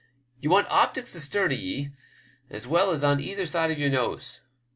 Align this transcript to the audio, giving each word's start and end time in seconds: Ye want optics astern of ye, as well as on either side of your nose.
Ye 0.39 0.47
want 0.49 0.65
optics 0.71 1.15
astern 1.15 1.51
of 1.51 1.59
ye, 1.59 1.91
as 2.49 2.65
well 2.65 2.89
as 2.89 3.03
on 3.03 3.19
either 3.19 3.45
side 3.45 3.69
of 3.69 3.77
your 3.77 3.91
nose. 3.91 4.39